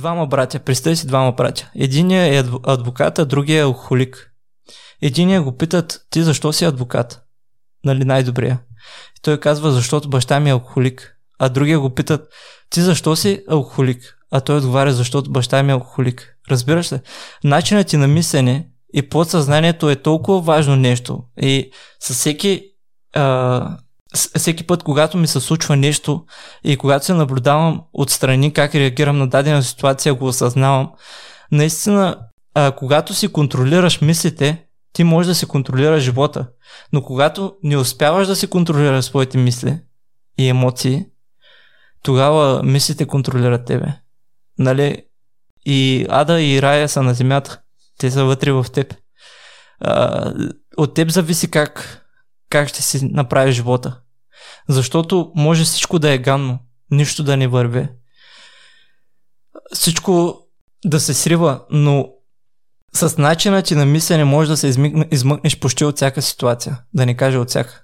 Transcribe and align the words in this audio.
двама 0.00 0.26
братя, 0.26 0.58
представи 0.58 0.96
си 0.96 1.06
двама 1.06 1.32
братя. 1.32 1.70
Единият 1.74 2.46
е 2.46 2.50
адвокат, 2.66 3.18
а 3.18 3.24
другия 3.24 3.60
е 3.60 3.64
алкохолик. 3.64 4.32
Единия 5.02 5.42
го 5.42 5.56
питат, 5.56 6.06
ти 6.10 6.22
защо 6.22 6.52
си 6.52 6.64
адвокат? 6.64 7.22
Нали 7.84 8.04
най-добрия. 8.04 8.60
И 9.18 9.20
той 9.22 9.40
казва, 9.40 9.72
защото 9.72 10.10
баща 10.10 10.40
ми 10.40 10.50
е 10.50 10.52
алкохолик. 10.52 11.16
А 11.38 11.48
другия 11.48 11.80
го 11.80 11.90
питат, 11.90 12.28
ти 12.70 12.80
защо 12.80 13.16
си 13.16 13.42
алкохолик? 13.48 14.16
А 14.30 14.40
той 14.40 14.56
отговаря, 14.56 14.92
защото 14.92 15.30
баща 15.30 15.62
ми 15.62 15.70
е 15.70 15.74
алкохолик. 15.74 16.36
Разбираш 16.50 16.92
ли? 16.92 17.00
Начинът 17.44 17.86
ти 17.86 17.96
на 17.96 18.08
мислене 18.08 18.68
и 18.94 19.08
подсъзнанието 19.08 19.90
е 19.90 19.96
толкова 19.96 20.40
важно 20.40 20.76
нещо. 20.76 21.22
И 21.42 21.70
със 22.00 22.16
всеки 22.16 22.62
а, 23.14 23.78
всеки 24.14 24.66
път, 24.66 24.82
когато 24.82 25.18
ми 25.18 25.26
се 25.26 25.40
случва 25.40 25.76
нещо 25.76 26.24
и 26.64 26.76
когато 26.76 27.04
се 27.04 27.14
наблюдавам 27.14 27.82
отстрани 27.92 28.52
как 28.52 28.74
реагирам 28.74 29.18
на 29.18 29.28
дадена 29.28 29.62
ситуация, 29.62 30.14
го 30.14 30.26
осъзнавам, 30.26 30.90
наистина, 31.52 32.16
а, 32.54 32.72
когато 32.72 33.14
си 33.14 33.32
контролираш 33.32 34.00
мислите, 34.00 34.64
ти 34.92 35.04
можеш 35.04 35.28
да 35.28 35.34
си 35.34 35.46
контролираш 35.46 36.02
живота. 36.02 36.46
Но 36.92 37.02
когато 37.02 37.56
не 37.62 37.76
успяваш 37.76 38.26
да 38.26 38.36
си 38.36 38.46
контролираш 38.46 39.04
своите 39.04 39.38
мисли 39.38 39.78
и 40.38 40.48
емоции, 40.48 41.06
тогава 42.02 42.62
мислите 42.62 43.06
контролират 43.06 43.66
тебе. 43.66 43.86
Нали? 44.58 45.04
И 45.66 46.06
ада 46.08 46.42
и 46.42 46.62
рая 46.62 46.88
са 46.88 47.02
на 47.02 47.14
земята. 47.14 47.60
Те 47.98 48.10
са 48.10 48.24
вътре 48.24 48.52
в 48.52 48.66
теб. 48.72 48.94
А, 49.80 50.32
от 50.76 50.94
теб 50.94 51.10
зависи 51.10 51.50
как, 51.50 51.99
как 52.50 52.68
ще 52.68 52.82
си 52.82 53.04
направиш 53.04 53.56
живота. 53.56 54.00
Защото 54.68 55.32
може 55.34 55.64
всичко 55.64 55.98
да 55.98 56.10
е 56.10 56.18
ганно, 56.18 56.58
нищо 56.90 57.22
да 57.22 57.36
не 57.36 57.48
върви. 57.48 57.88
Всичко 59.74 60.38
да 60.84 61.00
се 61.00 61.14
срива, 61.14 61.60
но 61.70 62.08
с 62.92 63.18
начина 63.18 63.62
ти 63.62 63.74
на 63.74 63.86
мислене 63.86 64.24
може 64.24 64.50
да 64.50 64.56
се 64.56 64.66
измъкне, 64.66 65.08
измъкнеш 65.10 65.58
почти 65.58 65.84
от 65.84 65.96
всяка 65.96 66.22
ситуация, 66.22 66.80
да 66.94 67.06
не 67.06 67.16
кажа 67.16 67.40
от 67.40 67.48
всяка. 67.48 67.82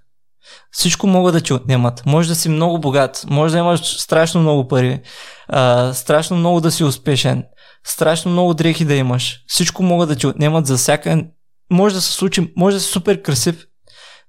Всичко 0.70 1.06
могат 1.06 1.34
да 1.34 1.40
ти 1.40 1.52
отнемат. 1.52 2.06
Може 2.06 2.28
да 2.28 2.34
си 2.34 2.48
много 2.48 2.80
богат, 2.80 3.24
може 3.30 3.52
да 3.52 3.58
имаш 3.58 4.00
страшно 4.00 4.40
много 4.40 4.68
пари, 4.68 5.02
а, 5.48 5.94
страшно 5.94 6.36
много 6.36 6.60
да 6.60 6.70
си 6.70 6.84
успешен, 6.84 7.44
страшно 7.84 8.30
много 8.32 8.54
дрехи 8.54 8.84
да 8.84 8.94
имаш. 8.94 9.40
Всичко 9.46 9.82
могат 9.82 10.08
да 10.08 10.16
ти 10.16 10.26
отнемат 10.26 10.66
за 10.66 10.76
всяка... 10.76 11.24
Може 11.70 11.94
да 11.94 12.00
се 12.00 12.12
случи, 12.12 12.52
може 12.56 12.76
да 12.76 12.80
си 12.80 12.90
супер 12.90 13.22
красив, 13.22 13.66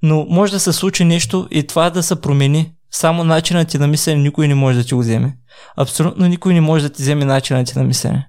но 0.03 0.25
може 0.29 0.51
да 0.51 0.59
се 0.59 0.73
случи 0.73 1.03
нещо 1.03 1.47
и 1.51 1.67
това 1.67 1.89
да 1.89 2.03
се 2.03 2.21
промени. 2.21 2.73
Само 2.91 3.23
начинът 3.23 3.67
ти 3.67 3.77
на 3.77 3.87
мислене 3.87 4.21
никой 4.21 4.47
не 4.47 4.55
може 4.55 4.77
да 4.77 4.83
ти 4.83 4.93
го 4.93 4.99
вземе. 4.99 5.37
Абсолютно 5.77 6.27
никой 6.27 6.53
не 6.53 6.61
може 6.61 6.83
да 6.83 6.89
ти 6.89 7.01
вземе 7.01 7.25
начинът 7.25 7.67
ти 7.67 7.77
на 7.77 7.83
мислене. 7.83 8.27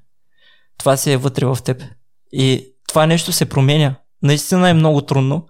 Това 0.78 0.96
си 0.96 1.12
е 1.12 1.16
вътре 1.16 1.46
в 1.46 1.58
теб. 1.64 1.82
И 2.32 2.66
това 2.88 3.06
нещо 3.06 3.32
се 3.32 3.48
променя. 3.48 3.94
Наистина 4.22 4.70
е 4.70 4.74
много 4.74 5.00
трудно. 5.00 5.46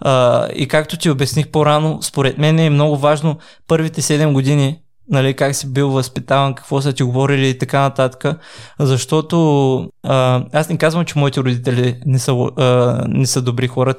А, 0.00 0.46
и 0.54 0.68
както 0.68 0.96
ти 0.96 1.10
обясних 1.10 1.48
по-рано, 1.48 2.02
според 2.02 2.38
мен 2.38 2.58
е 2.58 2.70
много 2.70 2.96
важно 2.96 3.38
първите 3.66 4.02
7 4.02 4.32
години 4.32 4.78
нали, 5.08 5.34
как 5.34 5.54
си 5.54 5.72
бил 5.72 5.90
възпитаван, 5.90 6.54
какво 6.54 6.80
са 6.80 6.92
ти 6.92 7.02
говорили 7.02 7.48
и 7.48 7.58
така 7.58 7.80
нататък. 7.80 8.38
Защото 8.80 9.90
а, 10.02 10.44
аз 10.52 10.68
не 10.68 10.78
казвам, 10.78 11.04
че 11.04 11.18
моите 11.18 11.40
родители 11.40 12.00
не 12.06 12.18
са, 12.18 12.32
а, 12.56 13.04
не 13.08 13.26
са 13.26 13.42
добри 13.42 13.68
хора. 13.68 13.94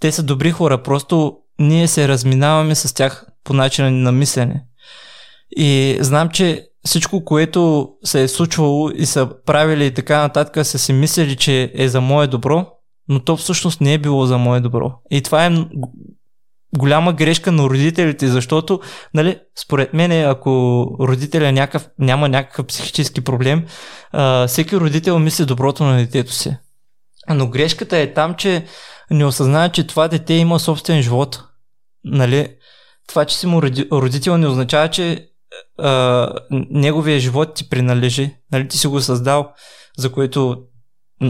Те 0.00 0.12
са 0.12 0.22
добри 0.22 0.50
хора, 0.50 0.82
просто 0.82 1.36
ние 1.58 1.88
се 1.88 2.08
разминаваме 2.08 2.74
с 2.74 2.94
тях 2.94 3.26
по 3.44 3.52
начина 3.52 3.90
на 3.90 4.12
мислене. 4.12 4.64
И 5.56 5.98
знам, 6.00 6.28
че 6.28 6.68
всичко, 6.84 7.24
което 7.24 7.90
се 8.04 8.22
е 8.22 8.28
случвало 8.28 8.90
и 8.90 9.06
са 9.06 9.30
правили 9.46 9.86
и 9.86 9.94
така 9.94 10.18
нататък, 10.18 10.66
са 10.66 10.78
си 10.78 10.92
мислили, 10.92 11.36
че 11.36 11.72
е 11.74 11.88
за 11.88 12.00
мое 12.00 12.26
добро, 12.26 12.66
но 13.08 13.20
то 13.20 13.36
всъщност 13.36 13.80
не 13.80 13.94
е 13.94 13.98
било 13.98 14.26
за 14.26 14.38
мое 14.38 14.60
добро. 14.60 14.92
И 15.10 15.22
това 15.22 15.46
е 15.46 15.50
голяма 16.76 17.12
грешка 17.12 17.52
на 17.52 17.62
родителите, 17.62 18.28
защото, 18.28 18.80
нали, 19.14 19.38
според 19.62 19.94
мен, 19.94 20.12
ако 20.30 20.50
родителя 21.00 21.52
някакъв, 21.52 21.88
няма 21.98 22.28
някакъв 22.28 22.66
психически 22.66 23.20
проблем, 23.20 23.64
а, 24.12 24.46
всеки 24.46 24.76
родител 24.76 25.18
мисли 25.18 25.44
доброто 25.44 25.84
на 25.84 25.96
детето 25.96 26.32
си. 26.32 26.56
Но 27.30 27.48
грешката 27.48 27.98
е 27.98 28.12
там, 28.12 28.34
че 28.34 28.64
не 29.10 29.24
осъзнава, 29.24 29.68
че 29.68 29.86
това 29.86 30.08
дете 30.08 30.34
има 30.34 30.60
собствен 30.60 31.02
живот. 31.02 31.42
Нали? 32.04 32.56
Това, 33.08 33.24
че 33.24 33.36
си 33.36 33.46
му 33.46 33.62
родител 33.92 34.36
не 34.36 34.46
означава, 34.46 34.88
че 34.88 35.28
а, 35.78 36.32
неговия 36.50 37.20
живот 37.20 37.54
ти 37.54 37.68
принадлежи. 37.68 38.36
Нали? 38.52 38.68
Ти 38.68 38.78
си 38.78 38.86
го 38.86 39.00
създал, 39.00 39.52
за 39.98 40.12
което 40.12 40.62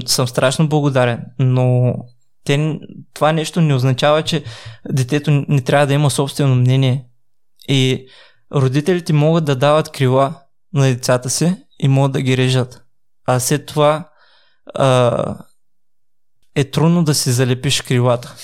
съм 0.06 0.28
страшно 0.28 0.68
благодарен. 0.68 1.24
Но 1.38 1.94
те, 2.44 2.78
това 3.14 3.32
нещо 3.32 3.60
не 3.60 3.74
означава, 3.74 4.22
че 4.22 4.44
детето 4.92 5.44
не 5.48 5.60
трябва 5.60 5.86
да 5.86 5.94
има 5.94 6.10
собствено 6.10 6.54
мнение. 6.54 7.04
И 7.68 8.06
родителите 8.54 9.12
могат 9.12 9.44
да 9.44 9.56
дават 9.56 9.92
крила 9.92 10.34
на 10.74 10.84
децата 10.84 11.30
си 11.30 11.56
и 11.78 11.88
могат 11.88 12.12
да 12.12 12.22
ги 12.22 12.36
режат. 12.36 12.82
А 13.26 13.40
след 13.40 13.66
това 13.66 14.08
а, 14.74 15.38
е 16.58 16.64
трудно 16.64 17.04
да 17.04 17.14
си 17.14 17.32
залепиш 17.32 17.82
крилата. 17.82 18.34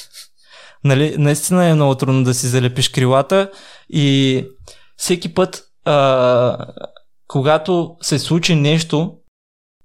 Нали, 0.85 1.15
наистина 1.19 1.65
е 1.65 1.75
много 1.75 1.95
трудно 1.95 2.25
да 2.25 2.35
си 2.35 2.47
залепиш 2.47 2.89
крилата 2.89 3.51
и 3.89 4.47
всеки 4.97 5.35
път, 5.35 5.65
а, 5.85 6.67
когато 7.29 7.97
се 8.03 8.19
случи 8.19 8.55
нещо 8.55 9.13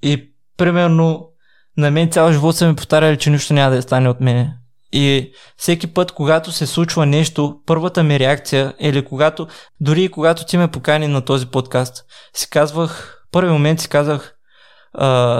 и 0.03 0.33
примерно 0.57 1.29
на 1.77 1.91
мен 1.91 2.11
цял 2.11 2.31
живот 2.31 2.55
са 2.55 2.67
ми 2.67 2.75
повтаряли, 2.75 3.17
че 3.17 3.29
нищо 3.29 3.53
няма 3.53 3.75
да 3.75 3.81
стане 3.81 4.09
от 4.09 4.21
мене. 4.21 4.53
И 4.91 5.31
всеки 5.57 5.87
път, 5.87 6.11
когато 6.11 6.51
се 6.51 6.67
случва 6.67 7.05
нещо, 7.05 7.61
първата 7.65 8.03
ми 8.03 8.19
реакция, 8.19 8.73
или 8.79 9.05
когато, 9.05 9.47
дори 9.79 10.03
и 10.03 10.09
когато 10.09 10.45
ти 10.45 10.57
ме 10.57 10.71
покани 10.71 11.07
на 11.07 11.25
този 11.25 11.45
подкаст, 11.45 12.03
си 12.33 12.49
казвах, 12.49 13.21
първи 13.31 13.51
момент 13.51 13.79
си 13.79 13.89
казах, 13.89 14.38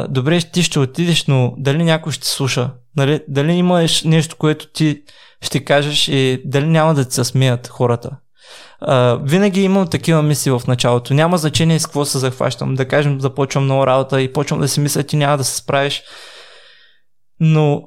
добре, 0.10 0.42
ти 0.42 0.64
ще 0.64 0.80
отидеш, 0.80 1.26
но 1.26 1.54
дали 1.58 1.84
някой 1.84 2.12
ще 2.12 2.28
слуша? 2.28 2.72
Дали, 2.96 3.22
дали 3.28 3.52
имаш 3.52 4.04
нещо, 4.04 4.36
което 4.40 4.68
ти 4.68 5.02
ще 5.42 5.66
кажеш 5.66 6.08
и 6.08 6.42
дали 6.46 6.66
няма 6.66 6.94
да 6.94 7.06
ти 7.06 7.16
се 7.16 7.24
смеят 7.24 7.68
хората? 7.68 8.09
А, 8.82 9.20
винаги 9.24 9.62
имам 9.62 9.88
такива 9.88 10.24
мисли 10.24 10.52
в 10.52 10.62
началото. 10.68 11.14
Няма 11.14 11.38
значение 11.38 11.80
с 11.80 11.86
какво 11.86 12.06
се 12.06 12.18
захващам. 12.18 12.76
Да 12.76 12.88
кажем, 12.88 13.22
започвам 13.22 13.68
нова 13.68 13.88
работа 13.88 14.22
и 14.22 14.34
почвам 14.34 14.59
да 14.59 14.68
си 14.68 14.80
мисля, 14.80 15.04
ти 15.04 15.16
няма 15.16 15.38
да 15.38 15.44
се 15.44 15.56
справиш. 15.56 16.04
Но 17.40 17.84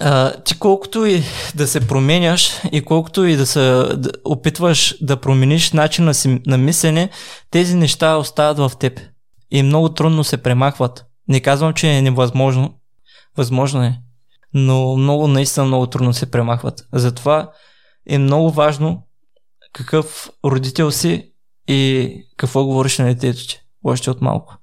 а, 0.00 0.32
ти 0.42 0.58
колкото 0.58 1.06
и 1.06 1.22
да 1.54 1.66
се 1.66 1.86
променяш 1.86 2.60
и 2.72 2.84
колкото 2.84 3.24
и 3.24 3.36
да 3.36 3.46
се 3.46 3.60
да 3.96 4.10
опитваш 4.24 4.94
да 5.00 5.16
промениш 5.16 5.72
начина 5.72 6.14
си 6.14 6.40
на 6.46 6.58
мислене, 6.58 7.10
тези 7.50 7.74
неща 7.74 8.16
остават 8.16 8.58
в 8.58 8.72
теб 8.78 9.00
и 9.50 9.62
много 9.62 9.88
трудно 9.88 10.24
се 10.24 10.42
премахват. 10.42 11.06
Не 11.28 11.40
казвам, 11.40 11.74
че 11.74 11.92
е 11.92 12.02
невъзможно. 12.02 12.74
Възможно 13.36 13.82
е. 13.82 14.00
Но 14.54 14.96
много, 14.96 15.28
наистина 15.28 15.66
много 15.66 15.86
трудно 15.86 16.12
се 16.12 16.30
премахват. 16.30 16.86
Затова 16.92 17.52
е 18.06 18.18
много 18.18 18.50
важно 18.50 19.02
какъв 19.72 20.30
родител 20.44 20.90
си 20.90 21.32
и 21.68 22.12
какво 22.36 22.64
говориш 22.64 22.98
на 22.98 23.04
детето 23.04 23.48
ти. 23.48 23.60
Още 23.84 24.10
от 24.10 24.20
малко. 24.20 24.56